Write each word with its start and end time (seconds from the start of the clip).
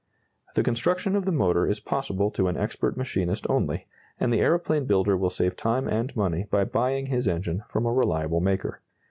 The 0.55 0.63
construction 0.63 1.15
of 1.15 1.25
the 1.25 1.31
motor 1.31 1.67
is 1.67 1.79
possible 1.79 2.31
to 2.31 2.47
an 2.47 2.57
expert 2.57 2.97
machinist 2.97 3.45
only, 3.51 3.85
and 4.19 4.33
the 4.33 4.39
aeroplane 4.41 4.85
builder 4.85 5.15
will 5.15 5.29
save 5.29 5.55
time 5.55 5.87
and 5.87 6.15
money 6.15 6.47
by 6.49 6.63
buying 6.63 7.05
his 7.05 7.27
engine 7.27 7.61
from 7.67 7.85
a 7.85 7.93
reliable 7.93 8.39
maker. 8.39 8.81